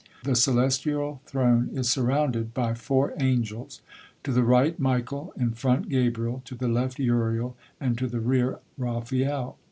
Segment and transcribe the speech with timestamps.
[0.23, 3.83] The celestial Throne is surrounded by four angels:
[4.23, 8.61] to the right Michael, in front Gabriel, to the left Uriel, and to the rear
[8.79, 9.59] Raphael.